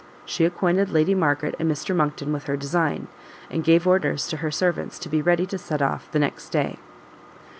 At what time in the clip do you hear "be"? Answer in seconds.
5.09-5.21